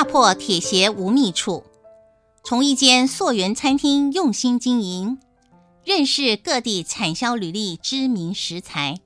[0.00, 1.62] 踏破铁鞋无觅处，
[2.42, 5.18] 从一间溯源餐厅用心经营，
[5.84, 8.98] 认识各地产销履历知名食材。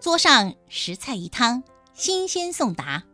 [0.00, 1.62] 桌上十菜一汤，
[1.94, 3.04] 新鲜送达，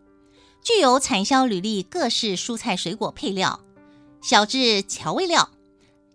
[0.64, 3.60] 具有产销履历各式蔬菜水果配料，
[4.22, 5.50] 小至调味料，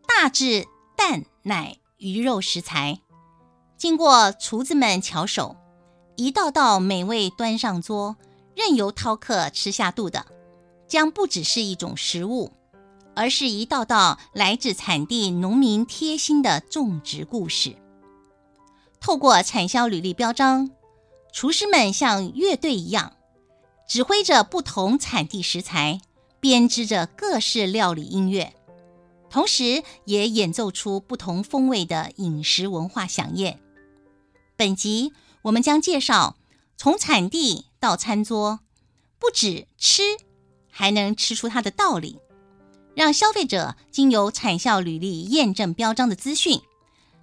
[0.08, 0.66] 大至
[0.98, 3.00] 蛋奶鱼肉食材，
[3.78, 5.56] 经过厨子们巧手，
[6.16, 8.18] 一道道美味端上桌。
[8.56, 10.26] 任由饕客吃下肚的，
[10.88, 12.52] 将不只是一种食物，
[13.16, 17.76] 而是一道道来自产地农民贴心的种植故事。
[19.00, 20.70] 透过产销履历标章，
[21.34, 23.14] 厨师们像乐队一样，
[23.88, 26.02] 指挥着不同产地食材，
[26.40, 28.54] 编织着各式料理音乐，
[29.30, 33.60] 同时也演奏出不同风味的饮食文化响宴。
[34.56, 36.36] 本集我们将介绍
[36.82, 37.66] 从产地。
[37.80, 38.62] 到餐桌，
[39.20, 40.02] 不止吃，
[40.72, 42.18] 还能吃出它的道理，
[42.96, 46.60] 让消费者经由产销履历验证标章的资讯，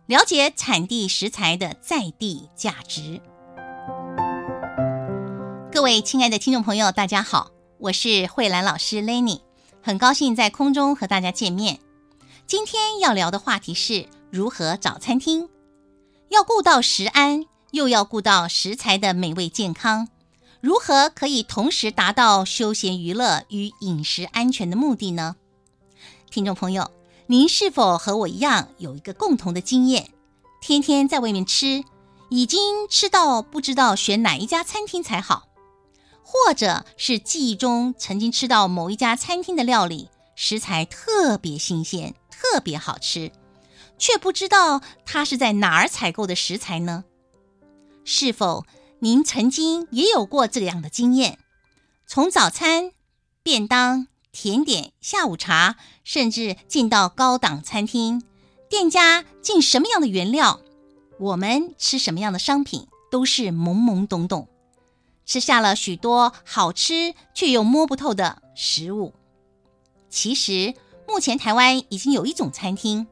[0.07, 3.21] 了解产地食材的在地价值。
[5.73, 9.41] 各位亲爱的听众朋友，大家好，我是慧兰老师 Lenny，
[9.83, 11.81] 很高兴在空中和大家见面。
[12.47, 15.49] 今天要聊的话题是如何找餐厅，
[16.29, 20.09] 要顾到食安，又要顾到食材的美味健康。
[20.61, 25.37] 如何可以同时达到休闲娱乐与饮食安全的目的呢？
[26.31, 26.91] 听众朋友，
[27.27, 30.11] 您是否和我一样有一个共同的经验？
[30.61, 31.85] 天天在外面吃，
[32.31, 35.47] 已经吃到不知道选哪一家餐厅才好，
[36.25, 43.31] 或者是记忆中曾经吃到某一家餐厅的料理，食材特别新鲜、特别好吃，
[43.97, 47.05] 却不知道它是在哪儿采购的食材呢？
[48.11, 48.65] 是否？
[49.01, 51.39] 您曾经也有过这样的经验，
[52.07, 52.93] 从早餐、
[53.43, 58.23] 便当、甜点、下午茶，甚至进到高档餐厅，
[58.71, 60.61] 店家进什么样的原料，
[61.21, 64.49] 我们吃什么样的商品，都是懵懵懂懂，
[65.27, 69.13] 吃下了许多好吃却又摸不透的食物。
[70.09, 70.75] 其实，
[71.07, 73.07] 目前台湾已经有一种餐厅，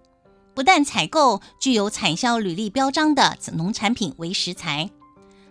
[0.57, 4.89] 不但采购具有产销履历标章的农产品为食材。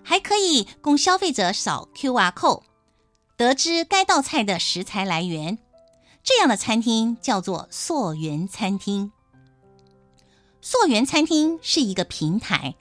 [0.01, 2.63] 还可以供消费者扫 QR code，
[3.37, 5.59] 得知该道菜的食材来源。
[6.23, 9.11] 这样的餐厅叫做溯源餐厅。
[10.59, 12.73] 溯源餐厅是一个平台，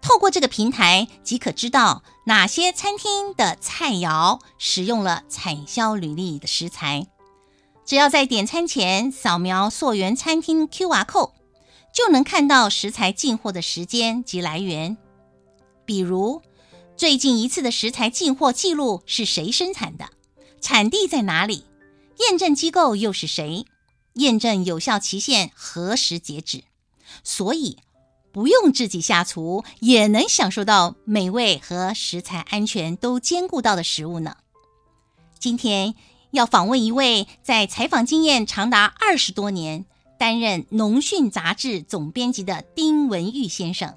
[0.00, 7.08] 透过这个平台即可知道哪些餐厅的菜肴使用了产销履历的食材。
[7.84, 11.30] 只要在点餐前扫描溯源餐厅 QR code，
[11.96, 14.98] 就能看到食材进货的时间及来源，
[15.86, 16.42] 比如。
[16.94, 20.10] 最近一次的食材进货记录是谁生产的？
[20.60, 21.64] 产地在哪里？
[22.18, 23.64] 验证机构又是谁？
[24.14, 26.64] 验证有效期限何时截止？
[27.24, 27.78] 所以
[28.30, 34.36] 不用自己下厨，也能享受到美味和食材安全都兼顾到的食物呢。
[35.38, 35.94] 今天
[36.30, 39.84] 要访问一位在采访经验长达二十多年、
[40.18, 43.94] 担任《农讯》杂志总编辑的丁文玉先生，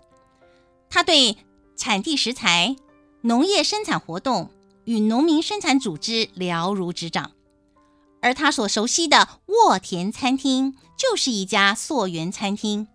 [0.89, 1.37] 他对
[1.75, 2.75] 产地食材。
[3.21, 4.49] 农业生产活动
[4.85, 7.31] 与农民生产组织了如指掌，
[8.21, 12.87] 而他所熟悉的沃田餐厅就是一家溯源餐厅。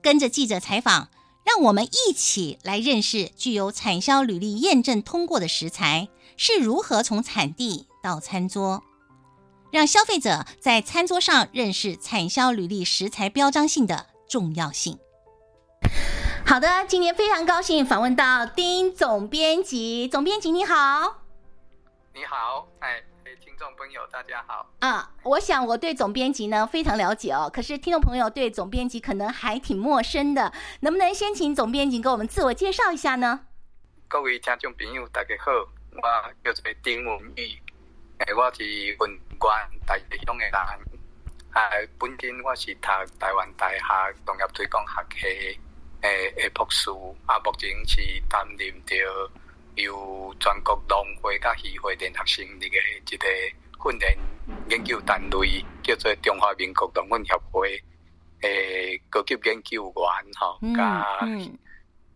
[0.00, 1.08] 跟着记者采访，
[1.44, 8.84] 让我们一起来认识具有产销履历验证通过的食材是如何从产地到餐桌，
[9.74, 15.00] 让消费者在餐桌上认识产销履历食材标章性的重要性。
[16.46, 20.06] 好的，今天非常高兴访问到丁总编辑。
[20.06, 21.24] 总编辑你好，
[22.14, 23.02] 你好，哎，
[23.44, 24.64] 听众朋友大家好。
[24.78, 30.52] 啊，我想我对总编辑呢非常了解哦，可是听众朋友对总编辑可能还挺陌生的，
[30.82, 33.40] 能不能先请总编辑给我们自我介绍一下呢？
[34.06, 37.63] 各位听众朋友大家好，我叫做丁文玉，哎，
[38.26, 39.54] 诶我是文官
[39.86, 40.54] 台北乡诶人，
[41.52, 42.88] 哎，本身我是读
[43.18, 45.04] 台湾大学农业推广学
[45.52, 45.60] 系。
[46.00, 46.90] 诶诶，博士
[47.26, 48.96] 啊，目前是担任着
[49.74, 53.26] 由全国农会甲协会联合成立诶一个
[53.82, 54.18] 训练
[54.70, 57.82] 研究单位，叫做中华民国农训协会
[58.40, 61.20] 诶高级研究员吼，甲、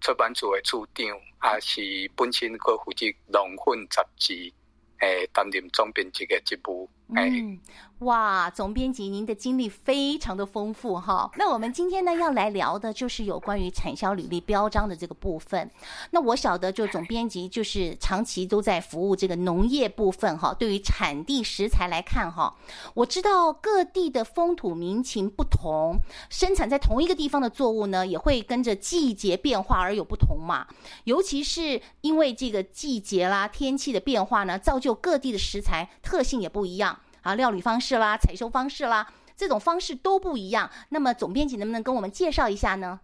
[0.00, 4.50] 出版处嘅处长，也是本身阁负责农训杂志
[5.00, 7.58] 诶担任总编辑嘅职务，嗯，
[8.00, 11.30] 哇，总编辑，您的经历非常的丰富哈。
[11.38, 15.70] 那我们今天呢要来聊的就是有关于产销履历标章的这个部分。
[16.10, 20.52] 那我晓得，就总编辑就是长期都在服务这个农业部分哈。
[20.52, 22.54] 对于产地食材来看哈，
[22.92, 25.96] 我知道各地的风土民情不同，
[26.28, 30.66] 生产在同一个地方的作物呢，也会跟着季节变化而有不同嘛。
[31.04, 36.97] 尤其是因为这个季节啦、天气的变化呢，造就各地的食材特性也不一样。
[37.22, 39.06] 啊，料理方式啦，采收方式啦，
[39.36, 40.70] 这种方式都不一样。
[40.88, 43.00] 那么总编辑能不能跟我们介绍一下呢？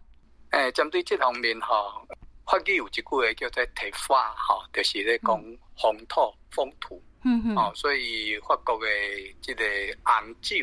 [0.51, 1.67] 诶，针对这方面哈，
[2.47, 5.37] 法语有一句话叫做“提法”哈，就是咧讲
[5.81, 7.03] 风土风土。
[7.25, 7.57] 嗯嗯。
[7.57, 8.87] 哦，所以法国的
[9.41, 9.65] 这个
[10.05, 10.57] 红酒，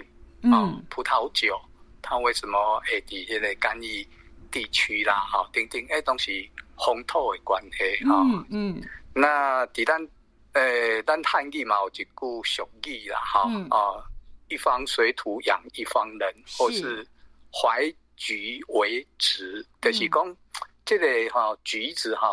[0.44, 1.60] 嗯，葡萄酒，
[2.02, 4.08] 它为什么会在这个干邑
[4.50, 5.16] 地区啦？
[5.32, 6.32] 哈，等等，诶，都是
[6.78, 8.22] 风土的关系哈。
[8.24, 8.84] 嗯嗯。
[9.14, 10.08] 那在咱。
[10.54, 14.04] 诶、欸，咱汉语嘛有一句俗语啦，哈、嗯，啊，
[14.50, 17.08] 一方水土养一方人，或是
[17.54, 20.38] 怀橘为枳，就是讲
[20.84, 22.28] 这个哈橘子哈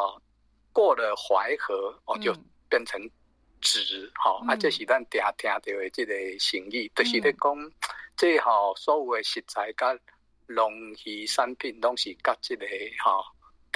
[0.72, 2.34] 过了淮河哦，就
[2.68, 3.00] 变成
[3.62, 7.72] 枳，哈、嗯，啊，这是咱常听到的这个成语，就是咧讲
[8.16, 9.96] 这哈所有的食材甲
[10.48, 10.72] 农
[11.04, 12.66] 渔产品拢是甲这个
[13.04, 13.22] 哈。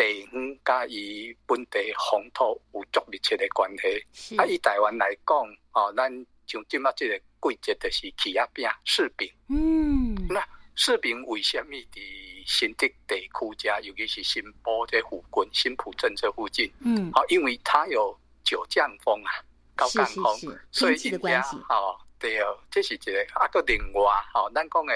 [0.02, 1.78] 地方甲伊本地
[2.10, 4.36] 风土有足密切的关系。
[4.36, 5.36] 啊，以台湾来讲，
[5.72, 6.10] 哦，咱
[6.46, 9.30] 像今麦这个季节就是起亚饼、柿饼。
[9.48, 10.44] 嗯，那
[10.76, 12.00] 柿饼为什么伫
[12.44, 16.68] 新竹地区家，尤其是新埔这附近、新埔镇这附近？
[16.80, 19.30] 嗯，好，因为它有九降风啊，
[19.76, 24.02] 高降风，是是是所以人家哦，对哦，这是一个啊个另外
[24.34, 24.92] 哦，咱讲的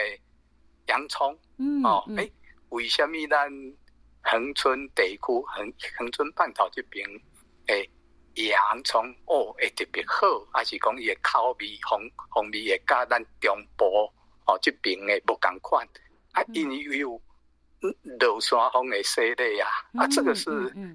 [0.88, 2.32] 洋葱，嗯，哦，诶、欸，
[2.70, 3.48] 为什么咱？
[4.28, 7.08] 恒春地区，恒恒春半岛这边，
[7.68, 7.88] 诶，
[8.34, 13.84] 洋葱哦，会特别好，还是讲伊诶口味、风风味会甲咱中部
[14.46, 15.86] 哦这边诶无共款，
[16.32, 17.22] 啊，因为有
[18.18, 20.50] 落山风诶洗礼啊，啊，这个是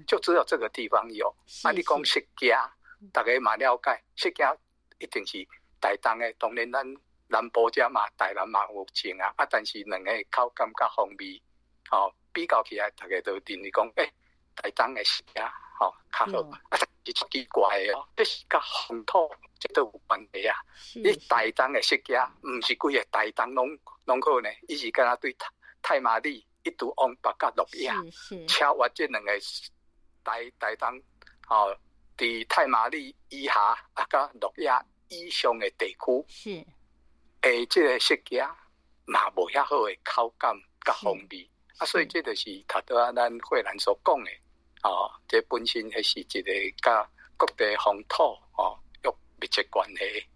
[0.06, 1.34] 就只有这个地方有。
[1.62, 2.68] 啊，你讲释迦，
[3.12, 4.54] 大家嘛了解，释迦
[4.98, 5.42] 一定是
[5.80, 6.86] 台东诶，当然咱
[7.28, 11.40] 南部遮嘛，台南嘛有种啊，啊，但是两个口感甲风味，
[11.92, 12.12] 哦。
[12.34, 14.12] 比较起来，大家都认为讲，诶、欸，
[14.56, 18.58] 台东的食啊，吼较好，啊，是奇怪的哦，这是甲
[18.88, 19.30] 风土
[19.60, 20.56] 这都有关系啊。
[20.94, 25.36] 你台东的食啊，唔是规个台东拢拢好呢，伊是敢若对
[25.82, 27.92] 太麻里一度往北甲落叶，
[28.46, 29.30] 超越这两个
[30.24, 30.88] 台台东，
[31.50, 31.76] 哦，
[32.16, 36.66] 伫太麻里以下啊，甲落亚以上的地区，是
[37.42, 38.56] 诶，即个食啊，
[39.04, 41.46] 嘛无遐好的口感甲风味。
[41.78, 44.30] 啊，所以这就是他都啊，咱慧兰所讲的
[44.82, 46.52] 哦，这本身还是一个
[46.82, 48.22] 甲各地风土
[48.56, 50.26] 哦有密切关系。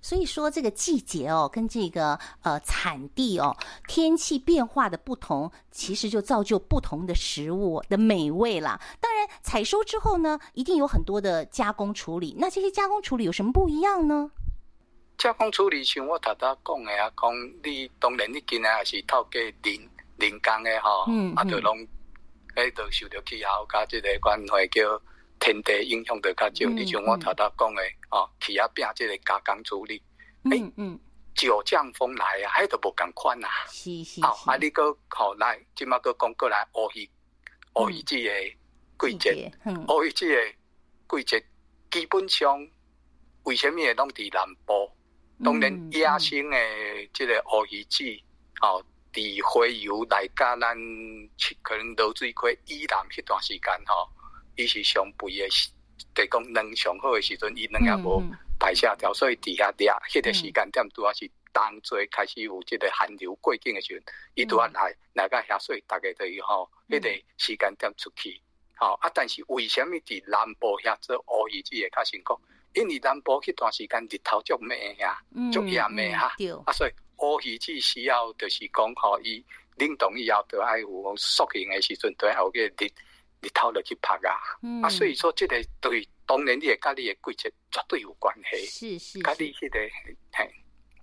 [0.00, 3.56] 所以说，这个季节哦，跟这个呃产地哦，
[3.88, 8.78] 天气变化的不同，其实就造就不同的食物的美味啦。
[9.00, 12.36] 当然，采收之后呢，一定有很多的加工处理。
[12.38, 14.30] 那这些加工处理有什么不一样呢？
[15.16, 17.32] 加工处理像我头头讲的啊，讲
[17.62, 19.88] 你当然你今日还是透过林。
[20.28, 21.06] 人工诶吼，
[21.36, 21.76] 啊，就拢，
[22.56, 25.02] 迄，都受到气候甲即个关系叫
[25.38, 26.68] 天地影响着较少。
[26.70, 30.02] 你、嗯、像我头头讲诶，哦，气压饼即个加工处理，
[30.50, 30.98] 诶，嗯，
[31.34, 33.48] 九降风来啊，迄都无共款啊。
[33.68, 34.22] 是是。
[34.22, 37.08] 好，啊，你搁好来，即马搁讲过来，乌鱼，
[37.74, 39.52] 乌鱼季个季节，
[39.88, 41.44] 乌鱼季个季节，
[41.90, 42.66] 基本上
[43.44, 44.90] 为什么会拢伫南部？
[45.44, 46.56] 当然野生的
[47.12, 48.24] 即个乌鱼季，
[48.62, 48.82] 哦。
[49.14, 50.76] 伫花游来甲咱
[51.62, 54.10] 可能流水溪以南迄段时间吼，
[54.56, 55.48] 伊是上肥的，
[56.12, 58.20] 得讲能上好诶时阵，伊能也无
[58.58, 64.02] 排下掉，所以伫遐掠迄个时间点拄啊是当最开始有即个寒流过境诶时阵，
[64.34, 68.42] 伊拄啊来来甲遐水，大概等于吼，迄个时间点出去，
[68.74, 72.40] 吼啊，但是为什么伫南部遐做乌鱼子会较成功？
[72.74, 76.34] 因为南部迄段时间日头足猛呀，足炎的哈，
[76.66, 76.92] 啊，所以。
[77.24, 79.44] 乌鱼子需要就是讲吼，伊
[79.76, 82.90] 冷冻以后都爱有塑形的时阵，都爱有个日
[83.40, 84.36] 日头落去拍啊。
[84.62, 88.66] 嗯、啊，所以说这个对当然你的家里的季节绝对有关系。
[88.66, 89.78] 是是，家里迄个
[90.32, 90.48] 嘿，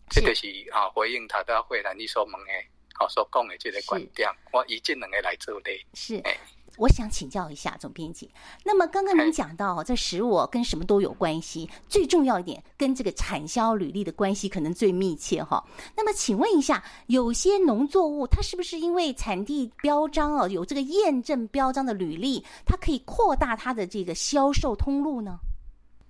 [0.10, 2.52] 这个是啊回应他的回答你所问的，
[2.94, 5.72] 好所讲的这个观点，我以这两个来做的。
[5.94, 6.16] 是。
[6.20, 6.40] 欸
[6.82, 8.28] 我想请教一下总编辑，
[8.64, 15.64] 那么刚刚您讲到这食物跟什么都有关系，最重要一点跟这个产销履历的关系可能最密切哈。
[15.96, 25.38] 那么请问一下，有些农作物它是不是因为产地标章哦，有这个验证标章的履历，它可以扩大它的这个销售通路呢？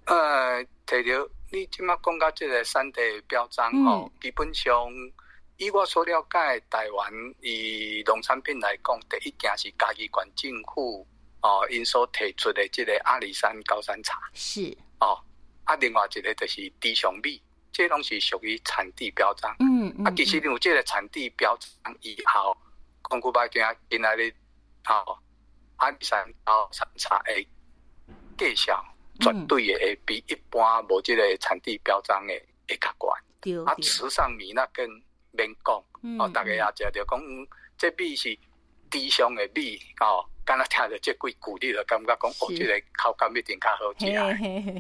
[0.06, 4.74] 呃，提到你今麦讲到这个产地标章哦，嗯、基本上
[5.62, 11.06] 以我所了解，台湾以农产品来讲，第一件是嘉义县政府
[11.44, 15.24] 哦，因所提出的这个阿里山高山茶是哦，
[15.66, 17.40] 啊，另外一个就是低雄米，
[17.72, 19.56] 这拢是属于产地标章。
[19.60, 22.58] 嗯，嗯啊，其实你有这个产地标章以后，
[23.08, 24.34] 讲句白点，今仔日
[24.88, 25.16] 哦，
[25.76, 27.48] 阿里山高山茶诶，
[28.36, 28.84] 介绍。
[29.20, 32.34] 绝对会比一般无这个产地标章的
[32.68, 33.24] 会较悬。
[33.40, 34.84] 对对啊，池上米那更
[35.32, 37.20] 免讲，嗯、哦，大家也食着讲，
[37.78, 38.38] 这米是
[38.90, 44.08] 低雄的米，哦，敢若听着这几句，你就感觉讲，是哦，这个口感一定较好食。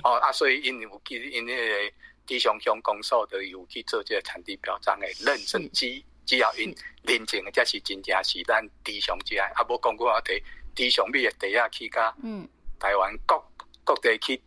[0.03, 1.93] 哦，啊，所以因有去因迄个
[2.25, 9.47] 低雄乡公所都有去做这个产地表彰的认证机，是只要因认证的，才是真正是咱低雄之爱。
[9.55, 10.41] 啊，无讲过我提
[10.75, 12.47] 低雄米的地下去甲，嗯，
[12.79, 13.41] 台湾各。
[13.83, 14.39] 各地去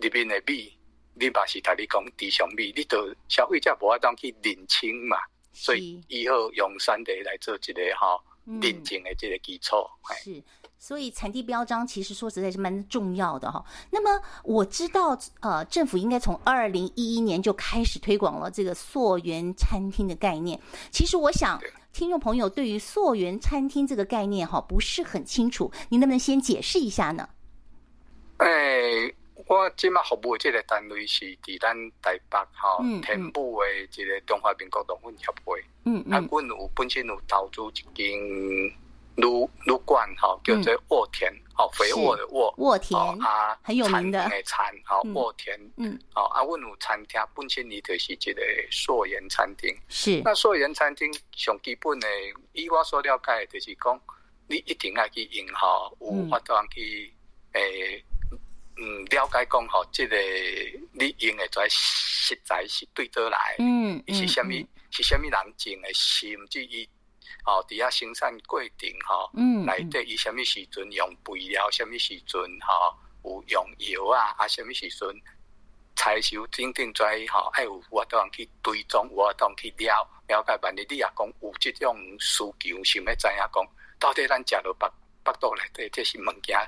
[0.00, 0.72] 入面的米，
[1.14, 5.24] 你嘛是同你讲低雄米，你都消费者无法当去认清嘛，是
[5.58, 9.74] 所以以后用产地来做一个哈认证的这个基础。
[10.10, 10.42] 嗯、是，
[10.78, 13.64] 所以产地标章其实说实在是蛮重要的哈。
[13.90, 20.60] 那么我知道，呃，政府应该从二零一一年就开始推广了这个溯源餐厅的概念。
[20.90, 27.28] 其实我想，对听众朋友对于溯源餐厅这个概念哈不是很清楚，您能不能先解释一下呢？
[28.36, 29.14] 哎、欸，
[29.48, 31.72] 我即马服务的这个单位是伫咱
[32.02, 35.62] 台北吼，天母诶一个中华民国农运协会。
[35.84, 36.14] 嗯嗯。
[36.14, 38.18] 啊，阮有本身有投资一间
[39.14, 39.24] 旅
[39.64, 42.52] 旅馆吼，叫做沃田，吼肥沃的沃。
[42.58, 43.00] 沃田。
[43.22, 44.18] 啊，很有名的。
[44.18, 45.56] 餐的餐，吼沃田。
[45.76, 45.96] 嗯。
[46.16, 49.72] 哦，啊，阮有餐厅，本身伊就是一个溯源餐厅。
[49.88, 50.20] 是。
[50.24, 54.00] 那溯源餐厅上基本诶，以我所了解，就是讲，
[54.48, 57.12] 你一定要去用吼，有法度去
[57.52, 58.04] 诶。
[58.78, 60.16] 嗯，了解讲吼，即个
[60.92, 66.86] 你用诶遮食材是对倒来，嗯，是虾米，是虾米人种诶，甚至伊
[67.42, 75.08] 吼伫遐生产过程吼，嗯，内底伊虾米时阵用肥料，虾米时阵吼有用药啊，啊，虾米时阵
[75.96, 83.66] 采收等等遮吼，爱有活动去追踪，活动去了了解，万一你也讲有即种需求，想要知影讲，
[83.98, 84.86] 到底咱食落腹
[85.24, 86.58] 腹肚内底即是物件。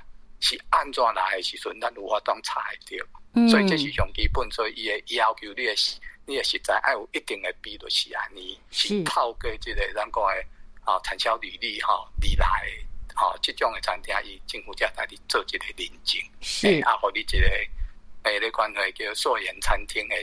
[0.40, 5.74] 是安怎来的时阵，咱有法当查会到，嗯、所以这是上基本，所以伊会要求你的
[6.26, 10.44] 你诶实在爱有一定的比率是安尼，是透过这个咱讲的
[10.84, 12.70] 啊产销履历吼而来
[13.14, 16.80] 哈，这种的餐厅伊政府才带你做一个认证，是。
[16.84, 17.48] 啊，互你一个
[18.24, 20.14] 诶，你关系叫素颜餐厅的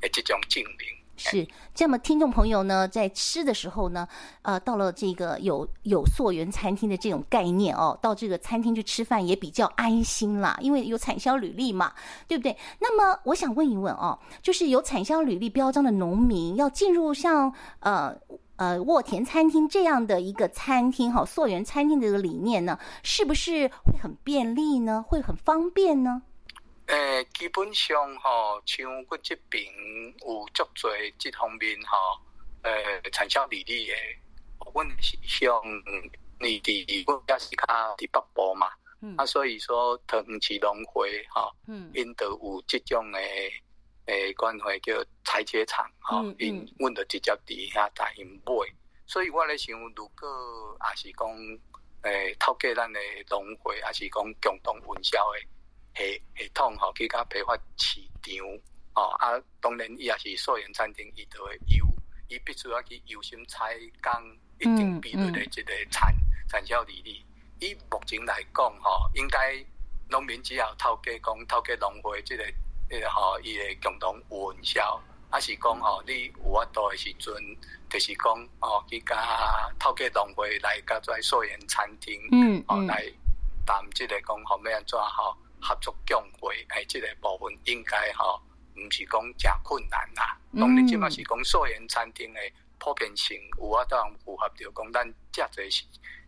[0.00, 0.88] 诶即种证明。
[1.30, 4.06] 是，这么听众朋友呢，在吃的时候呢，
[4.42, 11.92] 呃，到了这个有有溯源餐厅的这种概念哦，到这个餐厅去吃饭也比较安心啦，因为有产销履历嘛，
[12.26, 12.56] 对不对？
[12.80, 18.14] 那么我想问一问哦，就是有产销履历标章的农民要进入像呃
[18.56, 25.04] 呃沃田餐厅这样的一个餐厅哈，溯源餐厅的这个理念呢，是不是会很便利呢？
[25.06, 26.22] 会很方便呢？
[26.92, 29.64] 诶、欸，基本上吼，像阮这边
[30.26, 32.20] 有足侪这方面吼，
[32.64, 34.18] 诶、呃，产销履历诶，
[34.74, 35.50] 阮是向
[36.38, 37.64] 内地阮也是较
[37.96, 38.68] 伫北部嘛，
[39.00, 43.50] 嗯、啊，所以说桃园市农会吼，嗯，因都有即种诶
[44.04, 48.52] 诶，关怀叫裁切厂吼，因阮就直接伫遐带因买，
[49.06, 51.26] 所以我咧想，如果也是讲
[52.02, 55.48] 诶、欸，透过咱诶农会，也是讲共同分销诶。
[55.96, 58.34] 系系统吼，去甲批发市场
[58.94, 61.86] 哦啊，当然伊也是素源餐厅，伊都会优，
[62.28, 64.12] 伊必须要去优先采工
[64.58, 66.14] 一定比率的这个产
[66.48, 67.24] 产销履历。
[67.60, 69.64] 以目前来讲吼，应该
[70.08, 72.44] 农民只要透过讲透过农会这个
[72.88, 77.34] 个吼，伊会共同运销，还是讲吼，你有法度的时阵，
[77.88, 83.10] 就是讲哦，去甲透过农会来甲遮素颜餐厅，嗯，哦来
[83.64, 85.36] 谈即个讲后面安怎吼。
[85.62, 88.40] 合作降会，诶，即个部分应该吼，
[88.76, 90.36] 毋是讲诚困难啦。
[90.58, 95.84] 当然，即嘛是讲素颜餐厅诶普遍性，有法当符合着讲咱遮侪是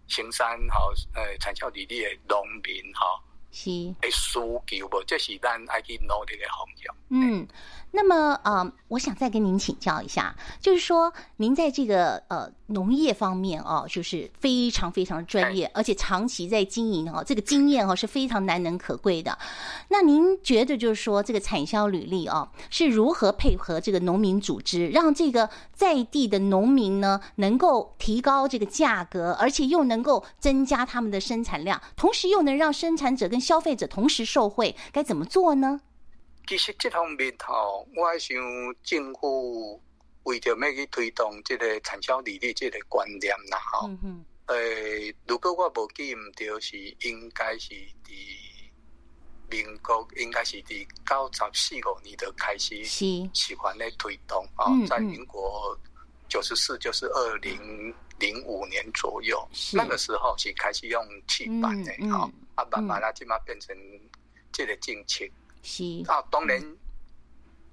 [0.06, 3.70] 生产吼，诶，产销履历诶农民吼，是
[4.02, 6.96] 诶需求无，这是咱爱去努力诶方向。
[7.10, 7.46] 嗯。
[7.96, 19.38] 那么，呃，我想再跟您请教一下，就是说，您在这个呃农业方面哦，就是非常非常专业，而且长期在经营哦，这个经验哦是非常难能可贵的。
[19.90, 35.80] 那您觉得，就是说，这个产销履历哦，是如何配合这个农民组织，让这个在地的农民呢，能够提高这个价格，而且又能够增加他们的生产量，同时又能让生产者跟消费者同时受惠，该怎么做呢？
[36.46, 38.36] 其实这方面吼，我想
[38.82, 39.80] 政府
[40.24, 43.90] 为着要去推动这个产销履历这个观念啦，吼。
[44.46, 47.72] 诶，如果我无记唔对，是应该是
[48.04, 48.12] 伫
[49.48, 55.78] 民国，应该是伫九十四五年就开始喜欢咧推动啊，在民国
[56.28, 59.78] 九十四就是二零零五年左右，是。
[59.78, 62.34] 那个时候是开始用气板的，好、嗯。
[62.34, 63.74] 嗯，啊，慢慢啦，即马变成
[64.52, 65.24] 这个政策。
[65.64, 66.62] 是啊，当然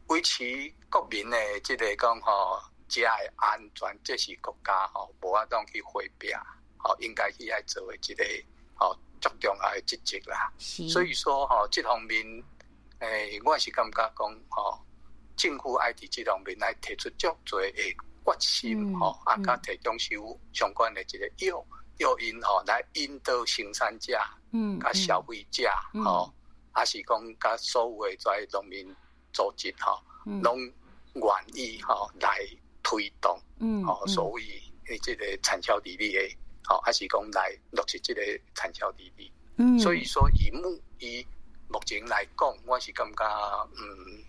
[0.07, 2.57] 维持国民的即个讲吼，
[2.87, 6.33] 食的安全，这是国家吼无法当去回避，
[6.77, 8.23] 吼应该去爱做的这个
[8.75, 10.51] 吼足重要的职责啦。
[10.57, 12.25] 是所以说吼，这方面
[12.99, 14.79] 诶、欸，我是感觉讲吼，
[15.35, 21.65] 政府爱伫这方面来提出足多的决心吼，啊，加提供有相关的这个诱
[21.97, 24.17] 诱因吼，来引导生产者，
[24.53, 25.69] 嗯，甲消费者
[26.05, 26.33] 吼。
[26.73, 28.95] 还是讲，甲所有诶遮农民
[29.33, 29.99] 组织吼，
[30.41, 30.57] 拢
[31.13, 31.23] 愿
[31.53, 32.39] 意吼来
[32.83, 34.41] 推动，嗯，哦，所谓
[34.87, 38.21] 诶即个产销履历诶，吼，还是讲来落实即个
[38.55, 41.25] 产销履历，嗯，所以说以目以
[41.67, 44.23] 目前来讲，我是感觉，嗯，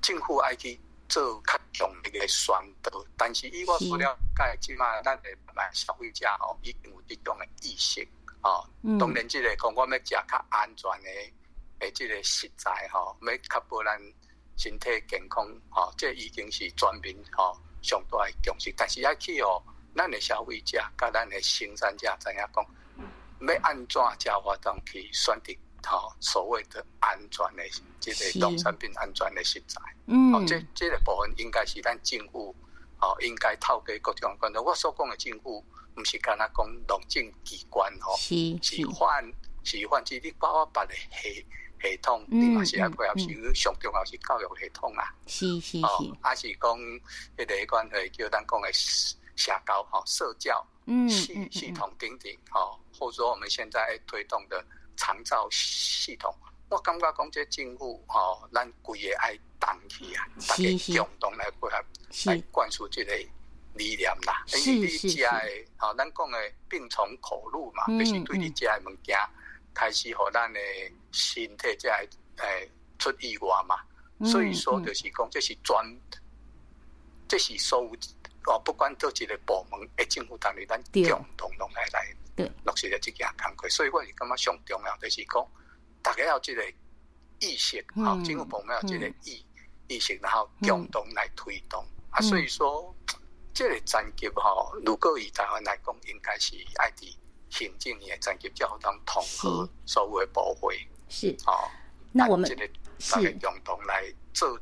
[0.00, 8.06] 政府爱去做较强烈的宣导，但是以我所了解，即码咱诶买消费者吼，已经有这种诶意识。
[8.44, 8.62] 哦，
[9.00, 11.08] 当然，即个讲我们要食较安全的，
[11.80, 13.98] 诶，即个食材吼，要确保咱
[14.56, 18.72] 身体健康，吼，这已经是全民吼上大的共识。
[18.76, 19.62] 但是要去哦，
[19.96, 22.66] 咱的消费者甲咱的生产者知影讲，
[23.40, 25.52] 要安怎才活动去选择
[25.86, 27.62] 吼所谓的安全的
[27.98, 29.80] 即个农产品安全的食材。
[30.06, 32.54] 嗯，哦，这这个部分应该是咱政府，
[33.00, 34.60] 哦，应该透过各种管道。
[34.62, 35.64] 我所讲的政府。
[35.96, 39.24] 毋是干那讲农政机关吼，是是换
[39.62, 41.46] 是换，即啲包括别的系
[41.80, 45.86] 系统，你嘛是要配合是上重要是教育系统啊，是是是，
[46.20, 46.76] 还是讲
[47.36, 49.16] 迄个关系叫咱讲的社
[49.64, 50.66] 交吼社教
[51.08, 56.34] 系系统等等吼，或者说我们现在推动的长照系统，
[56.74, 61.84] 我感觉讲这政府吼，咱规个爱动起啊，大家共同来配合
[62.26, 63.12] 来灌输这个。
[63.76, 69.18] 理念啦，因为你食诶，吼，咱讲诶，病从口入嘛，必须对你食诶物件
[69.74, 72.70] 开始，互咱诶身体才会诶
[73.00, 73.74] 出意外嘛。
[74.30, 75.84] 所以说，就是讲，这是专，
[77.26, 77.90] 这是所有
[78.46, 83.68] 哦，不管做一个部门诶，政府单位，咱共同拢来来落实了这件工作。
[83.70, 85.44] 所以我是感觉上重要，就是讲，
[86.04, 86.62] 大家要这个
[87.40, 89.44] 意识，吼，政府部门要这个意
[89.88, 92.20] 意识，然后共同来推动啊。
[92.20, 92.94] 所以说。
[93.56, 94.50] 这个战局哈，
[94.84, 97.16] 如果以台湾来讲，应该是爱的
[97.50, 100.76] 行政的战局，叫当统合所有的部会
[101.08, 101.70] 是哦。
[102.10, 102.66] 那我们这个
[103.08, 104.58] 大家共同来做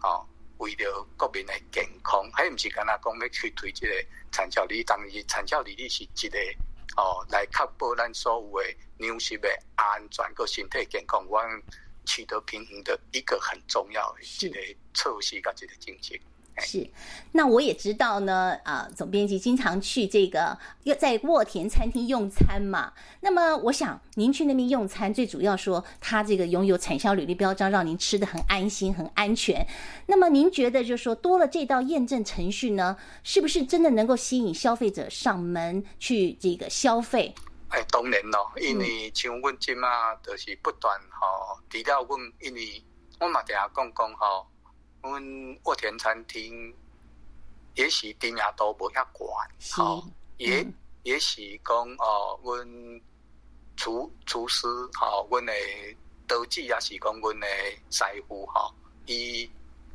[0.00, 0.24] 哦，
[0.58, 3.94] 为了国民的健康，还不是干那讲要去推这个
[4.30, 6.38] 产销履，当然产销履历是一个
[6.96, 11.40] 哦，来确保咱所有的粮食的安全个身体健康，我
[12.06, 14.60] 取得平衡的一个很重要的一个
[14.94, 16.14] 措施，甲一个政策。
[16.58, 16.88] 是，
[17.32, 18.56] 那我也知道呢。
[18.64, 20.56] 啊，总编辑经常去这个
[20.98, 22.92] 在沃田餐厅用餐嘛。
[23.20, 29.66] 那么，我想您去那边用餐，最主要说他这个拥有产销履历标章，让您吃的很安心、很安全。
[30.06, 37.34] 那么，您觉得就是说多了这道验证程序呢，是不是真的能够吸引消费者上门去这个消费？
[37.68, 42.82] 哎，当然咯，因为像阮今嘛，就是不断哈，除了阮，因为
[43.20, 44.46] 我嘛定下讲讲哈。
[45.06, 46.74] 阮沃田餐厅
[47.74, 50.04] 也是知名度无遐悬，吼
[50.38, 50.66] 也
[51.04, 53.00] 也是讲哦，阮
[53.76, 55.52] 厨厨师吼，阮的
[56.26, 57.46] 刀子也是讲阮的
[57.90, 58.74] 师傅吼，
[59.06, 59.48] 伊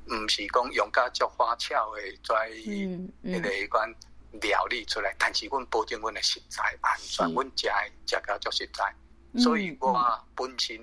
[0.07, 3.93] 毋是讲用甲足花俏的在迄个一款
[4.41, 8.95] 料理出来，但是阮保证阮的食材安全，阮食的食甲足实在，
[9.41, 9.93] 所以我
[10.35, 10.79] 本身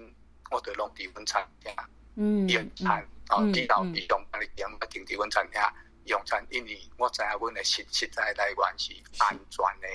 [0.51, 3.09] 我就拢伫阮餐厅用餐。
[3.31, 5.61] 哦，地道地用帮你点，不停伫阮餐厅
[6.07, 9.89] 用餐，因为我知影阮的实实在来源是安全的。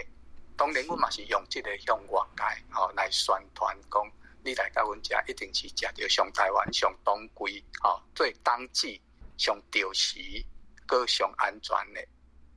[0.55, 4.11] 当然，阮嘛是用即个向外界吼来宣传，讲
[4.43, 9.01] 你来到阮遮一定是食着上台湾上当归吼最当季
[9.35, 10.19] 上潮时
[10.85, 12.07] 个上安全的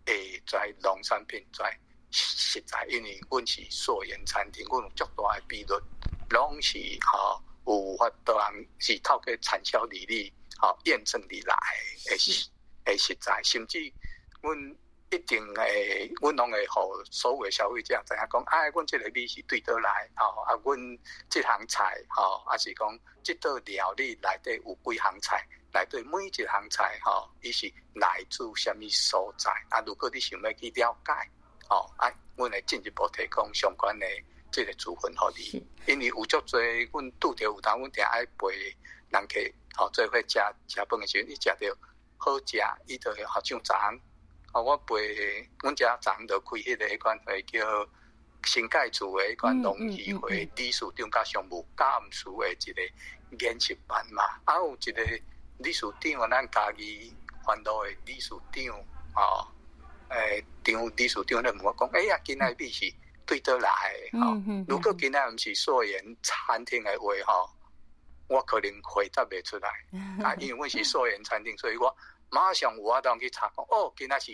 [0.05, 1.75] 诶，遮农产品在
[2.11, 5.75] 食材，因为阮是溯源餐厅，阮有足大的比率
[6.29, 6.79] 拢是
[7.11, 10.31] 吼有法度人是透过产销履历。
[10.59, 11.55] 好验证你来，
[12.11, 12.49] 诶是
[12.85, 13.79] 诶实在，甚至
[14.41, 14.77] 阮
[15.11, 20.79] 一定会，阮拢会互所有诶消费者知影讲，哎，阮即个米是对倒来，吼，啊，阮
[21.29, 29.51] 即项菜，吼，啊是讲即道料理内底有几项菜，内底每一项菜，吼，伊是来自什么所在？
[29.71, 31.31] 啊，如果你想要去了解，
[31.69, 34.07] 吼，哎，阮会进一步提供相关的
[34.51, 38.77] 这个资讯互你，因为有足侪，阮拄着有当，阮定爱陪
[39.17, 41.79] 人客，吼，做伙食食饭的时阵，伊食着
[42.19, 44.01] 好食，伊就好像昨昏。
[44.55, 47.61] 我陪阮家昨昏就开迄个迄款会叫
[48.45, 52.83] 新界厝诶迄款农议会理事长甲常务干事诶一个
[53.45, 55.03] 研习班嘛，啊有一个
[55.59, 58.79] 理事长，咱家己环岛诶理事长，
[59.15, 59.47] 哦，
[60.09, 62.95] 诶，张理事长咧问我讲，哎呀，今仔日是
[63.27, 63.71] 对倒来
[64.13, 67.51] 的，吼，如果今仔毋是素颜餐厅诶话，吼，
[68.29, 69.69] 我可能回答袂出来，
[70.25, 71.95] 啊，因为阮是素颜餐厅， 所以我。
[72.29, 74.33] 马上有法当去查讲，哦，今仔是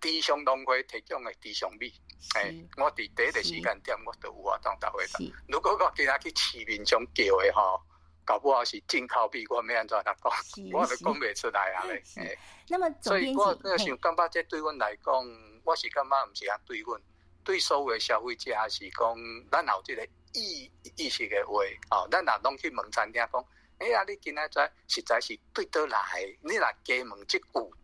[0.00, 1.92] 低雄农会提供的低雄米，
[2.36, 5.18] 诶、欸，我伫第一个时间点，我都有法当答回答。
[5.48, 7.82] 如果我今仔去市面上叫的吼，
[8.24, 10.32] 搞不好是进口币，我没安怎答讲，
[10.72, 12.00] 我都讲袂出来啊咧。
[12.14, 15.12] 诶，那么所以我那想感觉这对阮来讲，
[15.64, 17.00] 我是感觉毋是啊，对阮
[17.44, 19.16] 对所有的消费者是讲，
[19.50, 23.44] 咱有这个意意识的话，哦，咱若拢去问餐厅讲。
[23.78, 25.98] 哎呀，你今仔载实在是对倒来，
[26.40, 27.74] 你若加问即句，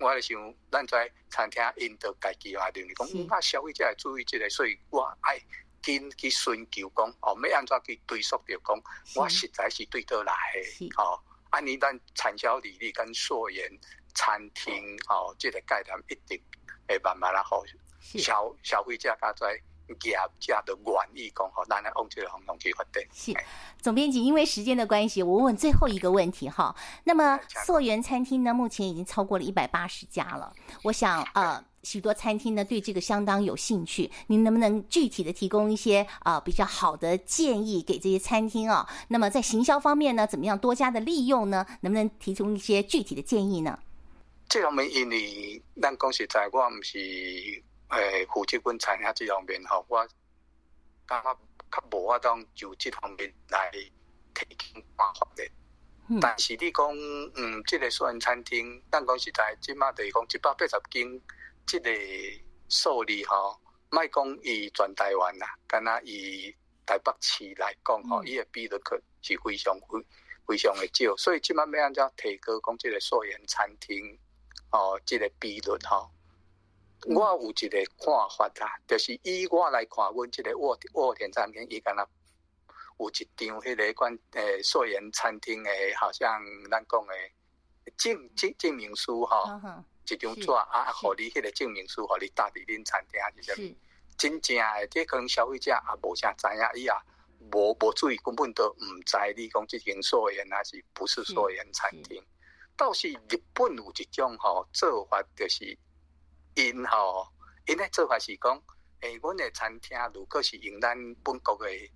[0.00, 5.40] 我就想咱在餐厅因着家己话定，讲啊消费者要注意即个，所以我爱
[5.80, 8.82] 紧去寻求讲，哦，要安怎去追溯着讲，
[9.14, 10.34] 我实在是对倒来，
[10.96, 13.70] 哦，安尼咱产销履历跟溯源
[14.12, 14.74] 餐厅，
[15.08, 16.42] 哦，即个概念一定
[16.88, 17.62] 会慢慢啊，好
[18.18, 19.60] 消消费者较在。
[20.02, 23.04] 业家的愿意讲吼，咱来往这个方向去发展。
[23.12, 23.34] 是
[23.82, 26.74] 总编辑，因为时间的关系，我问最后一个问题哈。
[27.04, 30.50] 那么溯源餐厅呢，目前已经超过了一百八十家了。
[30.84, 34.10] 我想 呃，许多餐厅呢对这个相当有兴趣。
[34.28, 38.88] 您能不能具体的提供一些啊、呃、比较好的建议给这些餐厅啊？
[39.08, 41.66] 那么在行销方面呢，怎么样多加的利用呢？
[41.82, 43.78] 能不能提出一些具体的建议呢？
[44.48, 47.62] 这方面因为咱讲实在，我唔是。
[47.96, 49.98] 诶，负责阮餐厅即方面吼，我
[51.06, 51.38] 感觉
[51.70, 55.44] 较无法当就即方面来提供办法的。
[56.08, 56.86] 嗯、但是你讲，
[57.34, 61.20] 嗯，即个素颜餐厅，咱讲实在，即马就是讲一百八十间，
[61.66, 61.90] 即个
[62.68, 63.58] 数字吼，
[63.90, 66.54] 卖讲伊全台湾啦，敢若伊
[66.84, 70.06] 台北市来讲吼，伊诶比率可是非常非
[70.46, 74.18] 非常诶少，所以即马要安怎提高讲即个素颜餐厅，
[74.72, 76.10] 哦，即个比率吼。
[77.06, 82.08] 我有一个看法啦，就是以我来看，阮即个沃沃田餐厅，伊敢若
[82.98, 86.40] 有一张迄个关诶素颜餐厅诶，好像
[86.70, 87.32] 咱讲诶
[87.98, 93.76] 证证证明书吼，哦、一张纸啊，互你迄个证明书，互你搭伫恁餐厅是啥物？
[94.16, 96.92] 真正诶，即可能消费者也无啥知影，伊也
[97.52, 102.24] 无无注意，根本都毋知你讲即间素颜还是不是素颜餐厅。
[102.76, 105.76] 倒是日本有一种吼做法，就是。
[106.54, 107.26] 因吼，
[107.66, 108.62] 因咧做法是讲，
[109.00, 111.90] 诶，阮诶餐厅如果是用咱本国诶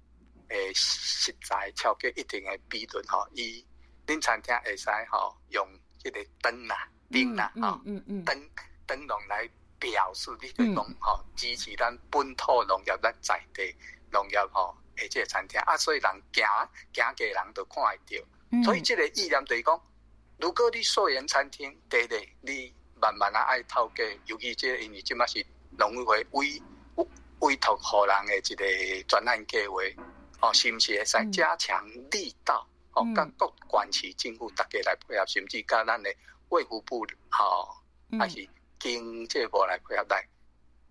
[0.49, 3.65] 诶食材，超过一定诶比率吼，伊
[4.07, 5.67] 恁餐厅会使吼用
[6.03, 7.81] 迄个灯啦、灯啦，吼，
[8.25, 8.51] 灯
[8.87, 13.75] 灯笼来表示你对讲吼支持咱本土农业咱在地
[14.11, 15.61] 农业吼，诶，即个餐厅。
[15.61, 16.45] 啊，所以人行
[16.95, 19.81] 行过人都看会到，所以即个意念就是讲，
[20.39, 22.75] 如果你素颜餐厅，对对，你。
[23.01, 25.45] 慢慢啊，爱透过，尤其这个因为即马是
[25.79, 26.63] 农委会委
[27.41, 29.81] 委托互人的一个专案计划，
[30.41, 32.67] 哦，是毋是会使加强力道？
[32.95, 36.13] 哦，甲各县市政府大家来配合，甚至甲咱的
[36.49, 37.69] 卫福部，吼，
[38.19, 38.49] 还是
[38.81, 40.27] 经济部来配合来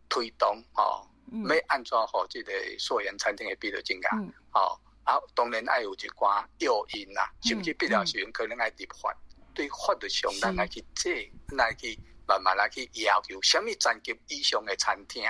[0.08, 1.06] 推动，吼，
[1.50, 4.10] 要安怎互即个素颜餐厅的比率增加？
[4.54, 9.14] 哦，啊，当然爱有一寡诱因啦，甚至必要时阵可能爱立法。
[9.58, 15.28] 对法律上，咱来去这，来去慢慢来去要求，什么层级以上的餐厅，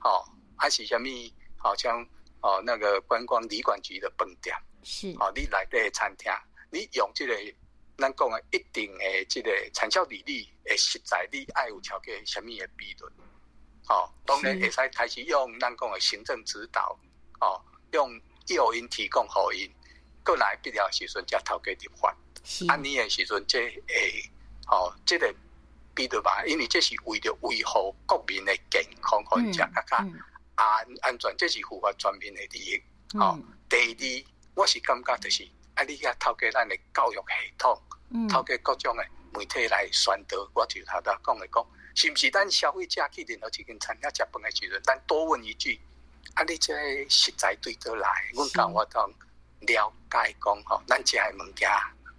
[0.00, 0.22] 哦，
[0.54, 1.08] 还是什么，
[1.56, 2.06] 好像
[2.42, 5.16] 哦那个观光旅馆局的饭店，是。
[5.18, 6.30] 哦，你来这餐厅，
[6.70, 7.34] 你用这个
[7.96, 13.06] 咱讲的一定的这个产销比例的实在，你爱有超过什么的比率，
[13.88, 16.98] 哦，当然会使开始用咱讲的行政指导，
[17.40, 17.58] 哦，
[17.92, 19.72] 用诱因提供好因，
[20.22, 22.14] 过来必要时阵才透过立法。
[22.68, 24.30] 安尼诶时阵，这诶，
[24.68, 25.34] 哦，这个
[25.94, 26.44] 比对吧？
[26.46, 29.96] 因为这是为了维护国民的健康和食较较
[30.56, 32.82] 安安全，这是符合全民的利益。
[33.18, 35.42] 哦，第二，我是感觉就是，
[35.74, 37.80] 啊，你遐透过咱的教育系统，
[38.28, 40.36] 透过各种的媒体来宣导。
[40.54, 42.30] 我就头头讲诶讲，是毋是？
[42.30, 45.80] 咱消费者去任何一间餐厅食饭诶时阵，咱多问一句：
[46.34, 46.74] 啊，你这
[47.08, 48.08] 食材对倒来？
[48.34, 49.08] 阮讲我当
[49.60, 51.70] 了解讲吼，咱食诶物件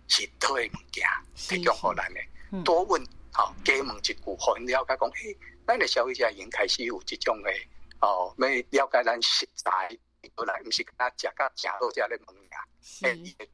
[0.07, 2.27] 是倒的物件，提供互咱诶。
[2.63, 7.67] 多问吼，加问一句，互因了解讲，诶，咱诶消费者已经开始有即种诶
[8.01, 8.47] 哦，要
[8.85, 9.97] 了解咱食材
[10.35, 13.09] 过来，毋是讲食甲食好食的物件。
[13.09, 13.47] 诶，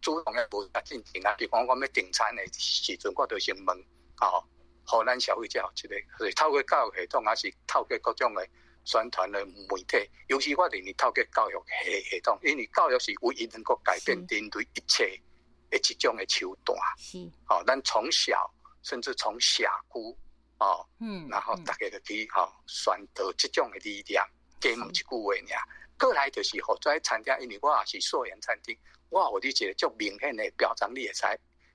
[0.00, 3.78] 主动的步骤进行啊，比方我要订餐诶时阵，我都先问
[4.20, 4.42] 哦。
[4.86, 8.48] 互咱消费者有一个，是透过教育系统，还是透过各种的
[8.84, 11.52] 宣传的媒体，尤其我认为透过教育
[11.84, 15.20] 系系统，因为教育是唯一能够改变人类一切
[15.70, 16.78] 的一种诶手段。
[16.96, 18.50] 是，哦，咱从小
[18.82, 20.16] 甚至从社区，
[20.58, 24.22] 哦，嗯，然后大家就去吼宣导这种的理念，
[24.60, 25.68] 加问一句话尔。
[25.98, 28.76] 过来就是好在餐厅，因为我也是素颜餐厅，
[29.10, 31.24] 我有你一个足明显的表彰，你会使。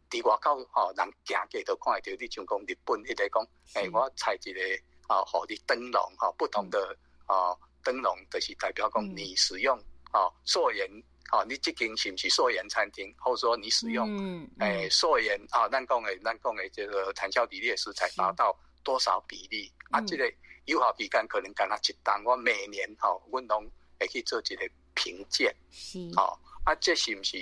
[0.10, 4.60] 伫外口吼，人行过都看会到，你像讲日本，迄个讲，诶，我采一个
[5.10, 6.95] 哦，互你灯笼吼，不同的
[7.27, 9.75] 哦灯笼，就是代表讲你使用
[10.13, 10.88] 哦素颜，
[11.30, 14.08] 啊，你即间是毋是素颜餐厅，或者说你使用
[14.60, 19.72] 诶素颜啊，咱讲诶，咱讲诶，这个产销比例的食材达到多少比例？
[19.92, 20.32] 啊，这个
[20.66, 27.38] 有效比干可能干那一档，我每年吼，阮拢会去做一个评鉴，是，哦，啊，这是毋是？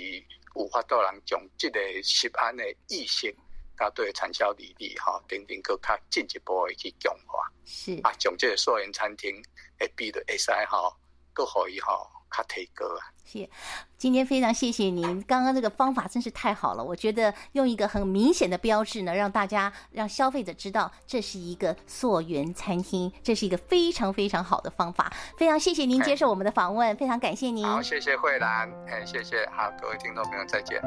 [0.54, 3.34] 有法度人将即个食安的意识，
[3.78, 7.50] 甲对产销履历哈，等等搁较进一步的去强化。
[7.64, 9.42] 是啊，从这个素颜餐厅
[9.78, 10.94] 诶，比的会使哈，
[11.32, 13.12] 搁可以哈，较提高啊。
[13.24, 13.48] 谢，
[13.96, 16.84] 今天非常谢谢您，刚刚这个方法真是太好了。
[16.84, 25.10] 我觉得用一个很明显的标志呢，让大家让消费者知道这是一个溯源餐厅，这是一个非常非常好的方法。
[25.38, 27.66] 非常谢谢您接受我们的访问，非常感谢您。
[27.66, 30.82] 好，谢谢慧兰，哎，谢谢，好，各位听众朋友再见。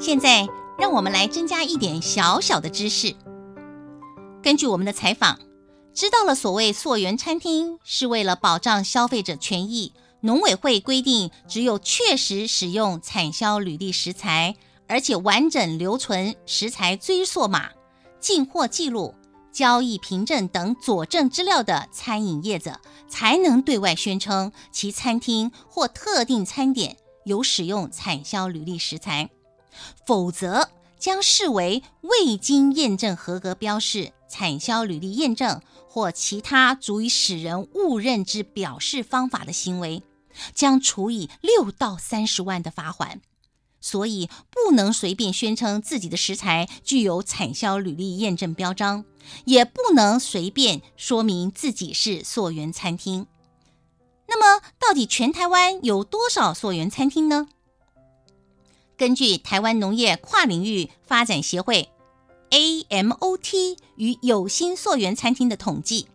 [0.00, 0.46] 现在
[0.78, 3.14] 让我们来增加一点小小的知识。
[4.42, 5.49] 根据我们的采访。
[5.92, 9.92] 知道了，所谓溯源餐厅是为了保障消费者权益。
[10.22, 14.54] 农委会规定，只有确实使用产销履历食材，
[14.86, 17.70] 而且完整留存食材追溯码、
[18.20, 19.14] 进货记录、
[19.50, 29.30] 交易凭证等佐证资料的餐饮业者，才能对外宣称其餐厅或特定餐点有使用产销履历食材，
[30.06, 35.62] 否则将视为未经验证合格标示产销履历验证。
[35.92, 40.04] 或其他足以使人误认之表示方法的行为，
[40.54, 43.16] 将处以六到三十万的罚锾。
[43.80, 49.04] 所以不能随便宣称自己的食材具有产销履历验证标章，
[49.46, 53.26] 也不能随便说明自己是溯源餐厅。
[54.28, 57.48] 那么，到底全台湾有多少溯源餐厅呢？
[58.96, 61.90] 根据台湾农业跨领域发展协会。
[62.50, 66.08] AMOT 与有心溯源餐厅的统计，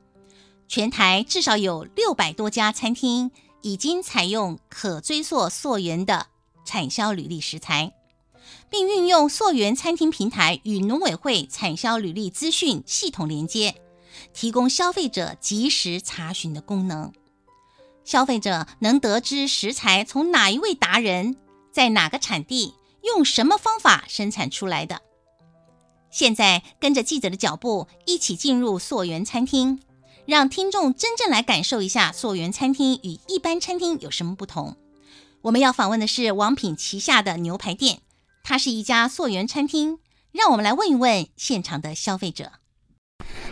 [0.68, 6.28] 全台至少有六百多家餐厅已经采用可追溯溯源的
[6.66, 7.94] 产销履历食材，
[8.70, 13.76] 并运用溯源餐厅平台与农委会产销履历资讯系统连接，
[14.34, 17.14] 提供消费者即时查询的功能。
[18.04, 21.38] 消费者能得知食材从哪一位达人，
[21.72, 25.02] 在哪个产地，用什么方法生产出来的。
[26.16, 29.82] 现在跟着记者的脚步，一起进入溯源餐厅，
[30.26, 34.78] 让听众真正来感受一下溯源餐厅与一般餐厅有什么不同。
[35.42, 38.00] 我们要访问的是王品旗下的牛排店，
[38.46, 40.00] 它是一家溯源餐厅。
[40.32, 42.54] 让我们来问一问现场的消费者。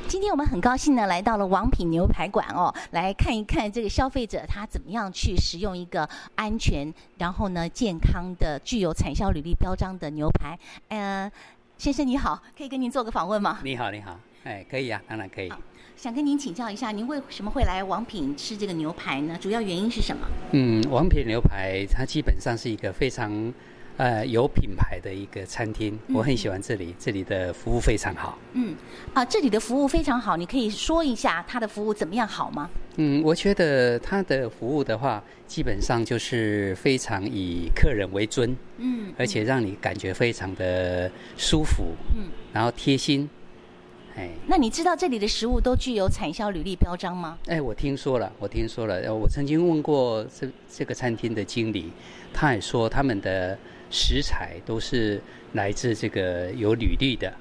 [0.07, 10.57] 今天我们很高兴呢，来到了王品牛排馆哦，来看一看这个消费者他怎么样去食用一个安全，然后呢健康的、具有产销履历标章的牛排。
[10.87, 11.29] 呃。
[11.77, 13.59] 先生你好，可以跟您做个访问吗？
[13.63, 15.51] 你好，你好，哎，可以呀、啊，当然可以。
[15.95, 19.37] 想跟您请教一下，您为什么会来王品吃这个牛排呢？
[19.39, 20.27] 主要原因是什么？
[20.51, 23.53] 嗯，王品牛排它基本上是一个非常
[23.97, 28.37] 呃有品牌的一个餐厅，嗯、我很喜欢这里，这里的服务非常好。
[28.53, 28.75] 嗯，
[29.13, 32.69] 啊，这里的服务非常好，你可以说一下它的服务怎么样好吗？
[32.97, 38.55] 嗯，我觉得它的服务的话，基本上就是非常以客人为尊。
[38.77, 39.13] 嗯。
[39.15, 43.29] 而且让你感觉非常的舒服，嗯，然后贴心，
[44.15, 47.37] 哎，那你知道这里的食物都具有产销履历标章吗？
[47.45, 51.91] 哎，我听说了，我听说了，我曾经问过这这个餐厅的经理，
[52.33, 53.57] 他也说他们的
[53.93, 57.31] 食材都是来自这个有履历的，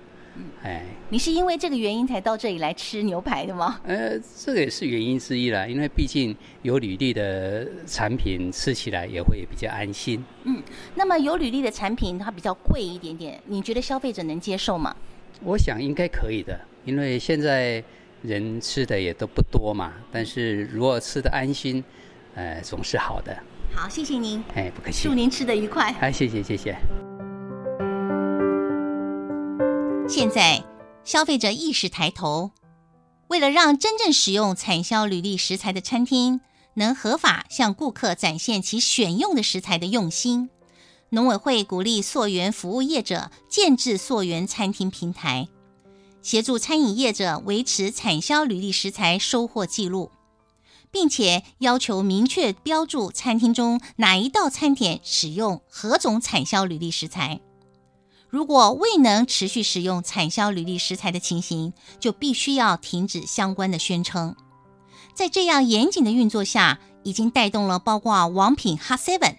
[0.63, 3.81] 哎，你是因为这个原因才到这里来吃牛排的吗？
[3.87, 10.23] 呃，这个也是原因之一啦，因为毕竟有履历的产品吃起来也会比较安心。
[10.45, 10.63] 嗯，
[10.95, 14.95] 那么有履历的产品它比较贵一点点，你觉得消费者能接受吗？
[15.43, 17.83] 我想应该可以的，因为现在
[18.21, 19.95] 人吃的也都不多嘛。
[20.13, 21.83] 但是如果吃的安心，
[22.35, 23.35] 呃，总是好的。
[23.75, 24.43] 好，谢谢您。
[24.55, 25.09] 哎，不客气。
[25.09, 25.95] 祝您吃的愉快。
[26.01, 26.77] 哎，谢谢谢谢。
[30.09, 30.63] 现在
[31.05, 32.53] 消费者意识抬头，
[33.29, 36.41] 为了让真正使用产销履历食材的餐厅
[36.75, 40.51] 能合法向顾客展现其选用的食材的用心，
[41.11, 45.49] 农委会鼓励溯源服务业者建制溯源餐厅平台，
[46.21, 50.11] 协助餐饮业者维持产销履历食材收货记录。
[50.93, 57.41] 并且要求明确标注餐厅中哪一道餐点使用何种产销履历食材。
[58.29, 64.37] 如果未能持续使用产销履历食材的情形，就必须要停止相关的宣称。
[65.15, 69.37] 在这样严谨的运作下，已经带动了包括王品哈 Seven、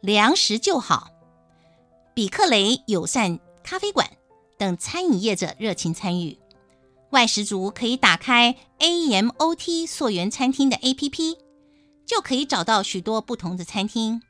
[0.00, 1.08] 粮食就好、
[2.14, 4.08] 比克雷友善咖啡馆
[4.56, 6.38] 等餐饮业者热情参与。
[7.16, 11.38] 外食族可以打开 AMOT 溯源餐厅的 APP，
[12.04, 14.20] 就可以找到许多不同的餐厅，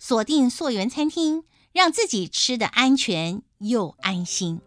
[0.00, 4.60] 锁定溯源餐厅，让自己吃得安全又安心。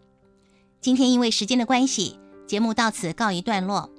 [0.80, 3.90] 今天因为时间的关系，节目到此告一段落。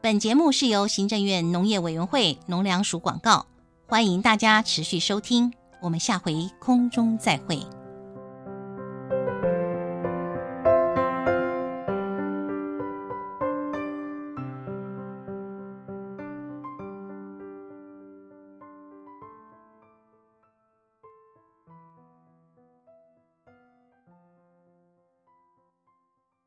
[0.00, 3.44] 本节目是由行政院农业委员会农粮署广告，
[3.88, 5.52] 欢迎大家持续收听。
[5.82, 7.79] 我们下回空中再会。